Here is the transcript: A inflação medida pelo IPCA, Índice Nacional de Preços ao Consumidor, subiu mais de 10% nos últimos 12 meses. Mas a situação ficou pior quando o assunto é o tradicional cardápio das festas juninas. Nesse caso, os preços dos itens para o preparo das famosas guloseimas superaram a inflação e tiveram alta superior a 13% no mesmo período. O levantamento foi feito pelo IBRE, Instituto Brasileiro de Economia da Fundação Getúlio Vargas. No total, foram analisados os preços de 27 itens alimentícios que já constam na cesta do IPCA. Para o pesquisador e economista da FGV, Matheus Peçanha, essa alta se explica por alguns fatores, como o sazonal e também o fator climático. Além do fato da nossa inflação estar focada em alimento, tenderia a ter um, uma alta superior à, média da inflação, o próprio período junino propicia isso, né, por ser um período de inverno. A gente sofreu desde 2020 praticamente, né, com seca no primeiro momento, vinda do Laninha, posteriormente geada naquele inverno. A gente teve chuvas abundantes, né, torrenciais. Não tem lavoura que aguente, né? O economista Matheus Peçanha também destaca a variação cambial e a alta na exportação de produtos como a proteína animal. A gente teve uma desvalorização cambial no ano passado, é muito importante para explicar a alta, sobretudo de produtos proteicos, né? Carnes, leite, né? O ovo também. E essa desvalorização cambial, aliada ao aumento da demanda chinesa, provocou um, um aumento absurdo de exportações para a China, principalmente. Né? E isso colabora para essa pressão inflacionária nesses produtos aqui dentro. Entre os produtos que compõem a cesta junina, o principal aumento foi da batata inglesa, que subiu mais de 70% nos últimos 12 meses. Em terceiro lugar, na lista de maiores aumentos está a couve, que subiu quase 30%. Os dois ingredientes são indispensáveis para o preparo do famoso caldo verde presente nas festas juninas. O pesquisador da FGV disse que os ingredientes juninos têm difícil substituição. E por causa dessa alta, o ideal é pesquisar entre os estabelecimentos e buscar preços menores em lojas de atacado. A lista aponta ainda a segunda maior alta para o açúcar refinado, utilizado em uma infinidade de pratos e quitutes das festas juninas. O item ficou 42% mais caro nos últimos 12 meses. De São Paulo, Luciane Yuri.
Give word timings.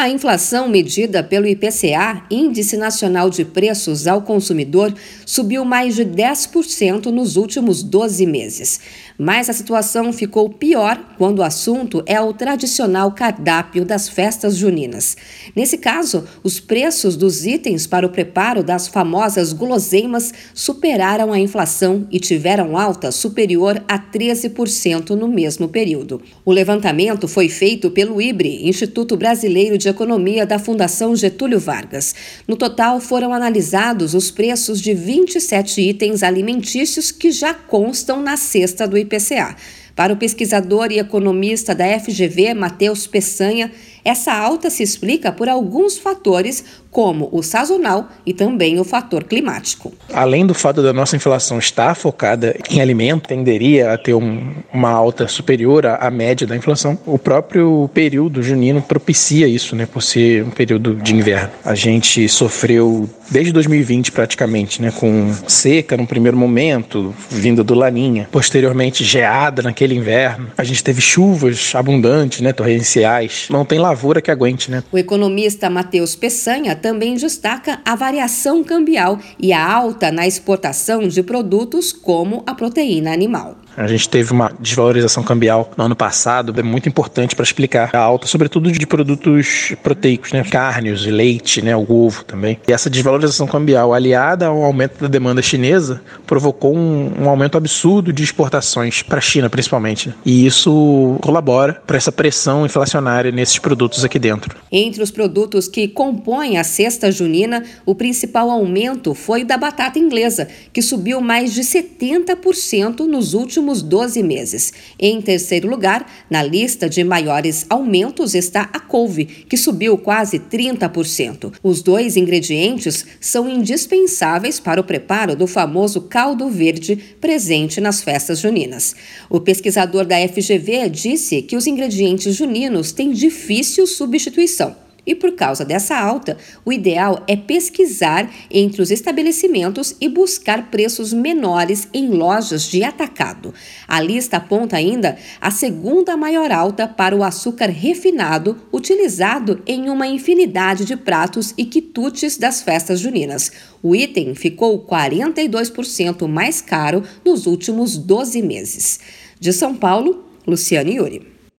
A 0.00 0.08
inflação 0.08 0.68
medida 0.68 1.24
pelo 1.24 1.48
IPCA, 1.48 2.22
Índice 2.30 2.76
Nacional 2.76 3.28
de 3.28 3.44
Preços 3.44 4.06
ao 4.06 4.22
Consumidor, 4.22 4.94
subiu 5.26 5.64
mais 5.64 5.96
de 5.96 6.04
10% 6.04 7.06
nos 7.06 7.34
últimos 7.34 7.82
12 7.82 8.24
meses. 8.24 8.78
Mas 9.18 9.50
a 9.50 9.52
situação 9.52 10.12
ficou 10.12 10.48
pior 10.50 11.16
quando 11.18 11.40
o 11.40 11.42
assunto 11.42 12.00
é 12.06 12.20
o 12.20 12.32
tradicional 12.32 13.10
cardápio 13.10 13.84
das 13.84 14.08
festas 14.08 14.56
juninas. 14.56 15.16
Nesse 15.56 15.76
caso, 15.76 16.24
os 16.44 16.60
preços 16.60 17.16
dos 17.16 17.44
itens 17.44 17.84
para 17.84 18.06
o 18.06 18.10
preparo 18.10 18.62
das 18.62 18.86
famosas 18.86 19.52
guloseimas 19.52 20.32
superaram 20.54 21.32
a 21.32 21.40
inflação 21.40 22.06
e 22.08 22.20
tiveram 22.20 22.78
alta 22.78 23.10
superior 23.10 23.82
a 23.88 23.98
13% 23.98 25.10
no 25.16 25.26
mesmo 25.26 25.66
período. 25.68 26.22
O 26.44 26.52
levantamento 26.52 27.26
foi 27.26 27.48
feito 27.48 27.90
pelo 27.90 28.22
IBRE, 28.22 28.68
Instituto 28.68 29.16
Brasileiro 29.16 29.76
de 29.76 29.87
Economia 29.88 30.46
da 30.46 30.58
Fundação 30.58 31.16
Getúlio 31.16 31.58
Vargas. 31.58 32.14
No 32.46 32.56
total, 32.56 33.00
foram 33.00 33.32
analisados 33.32 34.14
os 34.14 34.30
preços 34.30 34.80
de 34.80 34.94
27 34.94 35.80
itens 35.80 36.22
alimentícios 36.22 37.10
que 37.10 37.30
já 37.30 37.52
constam 37.52 38.22
na 38.22 38.36
cesta 38.36 38.86
do 38.86 38.96
IPCA. 38.96 39.56
Para 39.98 40.12
o 40.12 40.16
pesquisador 40.16 40.92
e 40.92 41.00
economista 41.00 41.74
da 41.74 41.98
FGV, 41.98 42.54
Matheus 42.54 43.08
Peçanha, 43.08 43.72
essa 44.04 44.32
alta 44.32 44.70
se 44.70 44.82
explica 44.82 45.32
por 45.32 45.48
alguns 45.48 45.98
fatores, 45.98 46.64
como 46.90 47.28
o 47.32 47.42
sazonal 47.42 48.08
e 48.24 48.32
também 48.32 48.80
o 48.80 48.84
fator 48.84 49.24
climático. 49.24 49.92
Além 50.12 50.46
do 50.46 50.54
fato 50.54 50.82
da 50.82 50.92
nossa 50.92 51.16
inflação 51.16 51.58
estar 51.58 51.94
focada 51.94 52.56
em 52.70 52.80
alimento, 52.80 53.28
tenderia 53.28 53.92
a 53.92 53.98
ter 53.98 54.14
um, 54.14 54.54
uma 54.72 54.90
alta 54.90 55.28
superior 55.28 55.86
à, 55.86 56.10
média 56.10 56.46
da 56.46 56.56
inflação, 56.56 56.98
o 57.06 57.18
próprio 57.18 57.88
período 57.92 58.42
junino 58.42 58.80
propicia 58.80 59.46
isso, 59.46 59.76
né, 59.76 59.86
por 59.86 60.02
ser 60.02 60.44
um 60.44 60.50
período 60.50 60.94
de 60.94 61.14
inverno. 61.14 61.50
A 61.64 61.74
gente 61.74 62.28
sofreu 62.28 63.08
desde 63.30 63.52
2020 63.52 64.12
praticamente, 64.12 64.80
né, 64.80 64.90
com 64.90 65.32
seca 65.46 65.96
no 65.96 66.06
primeiro 66.06 66.36
momento, 66.36 67.14
vinda 67.30 67.62
do 67.62 67.74
Laninha, 67.74 68.28
posteriormente 68.32 69.04
geada 69.04 69.62
naquele 69.62 69.94
inverno. 69.94 70.50
A 70.56 70.64
gente 70.64 70.82
teve 70.82 71.00
chuvas 71.00 71.72
abundantes, 71.74 72.40
né, 72.40 72.52
torrenciais. 72.52 73.46
Não 73.50 73.64
tem 73.64 73.78
lavoura 73.88 74.20
que 74.20 74.30
aguente, 74.30 74.70
né? 74.70 74.82
O 74.92 74.98
economista 74.98 75.70
Matheus 75.70 76.14
Peçanha 76.14 76.76
também 76.76 77.14
destaca 77.14 77.80
a 77.84 77.94
variação 77.94 78.62
cambial 78.62 79.18
e 79.38 79.52
a 79.52 79.72
alta 79.72 80.10
na 80.12 80.26
exportação 80.26 81.08
de 81.08 81.22
produtos 81.22 81.92
como 81.92 82.42
a 82.46 82.54
proteína 82.54 83.12
animal. 83.12 83.56
A 83.78 83.86
gente 83.86 84.08
teve 84.08 84.32
uma 84.32 84.50
desvalorização 84.58 85.22
cambial 85.22 85.70
no 85.76 85.84
ano 85.84 85.94
passado, 85.94 86.52
é 86.58 86.62
muito 86.64 86.88
importante 86.88 87.36
para 87.36 87.44
explicar 87.44 87.90
a 87.94 87.98
alta, 87.98 88.26
sobretudo 88.26 88.72
de 88.72 88.84
produtos 88.84 89.72
proteicos, 89.84 90.32
né? 90.32 90.42
Carnes, 90.42 91.06
leite, 91.06 91.62
né? 91.62 91.76
O 91.76 91.88
ovo 91.88 92.24
também. 92.24 92.58
E 92.66 92.72
essa 92.72 92.90
desvalorização 92.90 93.46
cambial, 93.46 93.94
aliada 93.94 94.46
ao 94.46 94.64
aumento 94.64 95.00
da 95.00 95.06
demanda 95.06 95.40
chinesa, 95.40 96.02
provocou 96.26 96.76
um, 96.76 97.12
um 97.22 97.28
aumento 97.28 97.56
absurdo 97.56 98.12
de 98.12 98.24
exportações 98.24 99.02
para 99.02 99.18
a 99.18 99.20
China, 99.20 99.48
principalmente. 99.48 100.08
Né? 100.08 100.14
E 100.26 100.44
isso 100.44 101.16
colabora 101.22 101.80
para 101.86 101.96
essa 101.96 102.10
pressão 102.10 102.66
inflacionária 102.66 103.30
nesses 103.30 103.60
produtos 103.60 103.77
aqui 104.04 104.18
dentro. 104.18 104.56
Entre 104.70 105.02
os 105.02 105.10
produtos 105.10 105.68
que 105.68 105.88
compõem 105.88 106.58
a 106.58 106.64
cesta 106.64 107.10
junina, 107.12 107.64
o 107.86 107.94
principal 107.94 108.50
aumento 108.50 109.14
foi 109.14 109.44
da 109.44 109.56
batata 109.56 109.98
inglesa, 109.98 110.48
que 110.72 110.82
subiu 110.82 111.20
mais 111.20 111.54
de 111.54 111.62
70% 111.62 113.06
nos 113.06 113.34
últimos 113.34 113.80
12 113.82 114.22
meses. 114.22 114.72
Em 114.98 115.20
terceiro 115.20 115.68
lugar, 115.68 116.06
na 116.28 116.42
lista 116.42 116.88
de 116.88 117.04
maiores 117.04 117.66
aumentos 117.70 118.34
está 118.34 118.68
a 118.72 118.80
couve, 118.80 119.24
que 119.24 119.56
subiu 119.56 119.96
quase 119.96 120.38
30%. 120.38 121.52
Os 121.62 121.82
dois 121.82 122.16
ingredientes 122.16 123.06
são 123.20 123.48
indispensáveis 123.48 124.58
para 124.58 124.80
o 124.80 124.84
preparo 124.84 125.36
do 125.36 125.46
famoso 125.46 126.02
caldo 126.02 126.48
verde 126.48 126.96
presente 127.20 127.80
nas 127.80 128.02
festas 128.02 128.40
juninas. 128.40 128.94
O 129.30 129.40
pesquisador 129.40 130.04
da 130.04 130.16
FGV 130.28 130.88
disse 130.90 131.42
que 131.42 131.56
os 131.56 131.66
ingredientes 131.66 132.34
juninos 132.34 132.92
têm 132.92 133.12
difícil 133.12 133.67
substituição. 133.86 134.76
E 135.08 135.14
por 135.14 135.32
causa 135.32 135.64
dessa 135.64 135.98
alta, 135.98 136.36
o 136.66 136.70
ideal 136.70 137.24
é 137.26 137.34
pesquisar 137.34 138.30
entre 138.50 138.82
os 138.82 138.90
estabelecimentos 138.90 139.96
e 139.98 140.06
buscar 140.06 140.70
preços 140.70 141.14
menores 141.14 141.88
em 141.94 142.10
lojas 142.10 142.64
de 142.64 142.84
atacado. 142.84 143.54
A 143.88 144.02
lista 144.02 144.36
aponta 144.36 144.76
ainda 144.76 145.16
a 145.40 145.50
segunda 145.50 146.14
maior 146.14 146.52
alta 146.52 146.86
para 146.86 147.16
o 147.16 147.24
açúcar 147.24 147.70
refinado, 147.70 148.58
utilizado 148.70 149.62
em 149.66 149.88
uma 149.88 150.06
infinidade 150.06 150.84
de 150.84 150.94
pratos 150.94 151.54
e 151.56 151.64
quitutes 151.64 152.36
das 152.36 152.60
festas 152.60 153.00
juninas. 153.00 153.50
O 153.82 153.96
item 153.96 154.34
ficou 154.34 154.84
42% 154.84 156.28
mais 156.28 156.60
caro 156.60 157.02
nos 157.24 157.46
últimos 157.46 157.96
12 157.96 158.42
meses. 158.42 159.00
De 159.40 159.54
São 159.54 159.74
Paulo, 159.74 160.22
Luciane 160.46 160.96
Yuri. 160.96 161.37